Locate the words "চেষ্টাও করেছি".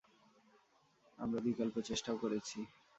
1.89-2.59